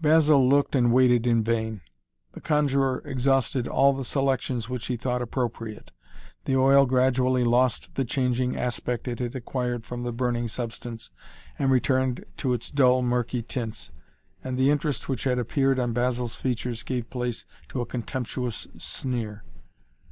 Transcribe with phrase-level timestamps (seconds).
[0.00, 1.82] Basil looked and waited in vain.
[2.32, 5.92] The conjurer exhausted all the selections which he thought appropriate.
[6.46, 11.10] The oil gradually lost the changing aspect it had acquired from the burning substance,
[11.60, 13.92] and returned to its dull murky tints,
[14.42, 19.44] and the interest which had appeared on Basil's features gave place to a contemptuous sneer.